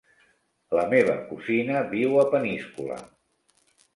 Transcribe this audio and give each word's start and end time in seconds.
La 0.77 0.85
meva 0.93 1.17
cosina 1.33 1.83
viu 1.93 2.17
a 2.21 2.25
Peníscola. 2.31 2.97